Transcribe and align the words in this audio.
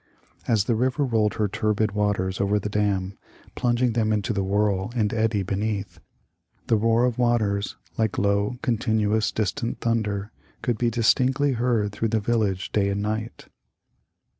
As 0.47 0.63
the 0.63 0.73
river 0.73 1.05
rolled 1.05 1.35
her 1.35 1.47
turbid 1.47 1.91
waters 1.91 2.41
over 2.41 2.57
the 2.57 2.69
dam, 2.69 3.19
plunging 3.53 3.93
them 3.93 4.11
into" 4.11 4.33
the 4.33 4.43
whirl 4.43 4.91
and 4.95 5.13
eddy 5.13 5.43
beneath, 5.43 5.99
the 6.65 6.75
roar 6.75 7.05
of 7.05 7.19
waters, 7.19 7.77
like 7.99 8.17
low, 8.17 8.57
continuous, 8.63 9.31
distant 9.31 9.79
thunder, 9.79 10.31
could 10.63 10.79
be 10.79 10.89
distinctly 10.89 11.51
heard 11.51 11.91
through 11.91 12.07
the 12.09 12.19
village 12.19 12.71
day 12.71 12.89
and 12.89 13.03
night. 13.03 13.47